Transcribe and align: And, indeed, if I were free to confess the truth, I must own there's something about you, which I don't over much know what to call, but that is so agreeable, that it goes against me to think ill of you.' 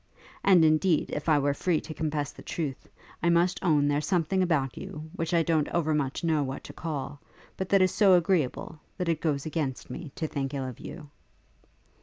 And, 0.43 0.65
indeed, 0.65 1.11
if 1.11 1.29
I 1.29 1.37
were 1.37 1.53
free 1.53 1.79
to 1.81 1.93
confess 1.93 2.31
the 2.31 2.41
truth, 2.41 2.87
I 3.21 3.29
must 3.29 3.59
own 3.63 3.87
there's 3.87 4.07
something 4.07 4.41
about 4.41 4.75
you, 4.75 5.11
which 5.15 5.31
I 5.31 5.43
don't 5.43 5.69
over 5.69 5.93
much 5.93 6.23
know 6.23 6.41
what 6.41 6.63
to 6.63 6.73
call, 6.73 7.21
but 7.55 7.69
that 7.69 7.83
is 7.83 7.93
so 7.93 8.15
agreeable, 8.15 8.79
that 8.97 9.09
it 9.09 9.21
goes 9.21 9.45
against 9.45 9.91
me 9.91 10.11
to 10.15 10.25
think 10.25 10.55
ill 10.55 10.65
of 10.67 10.79
you.' 10.79 11.11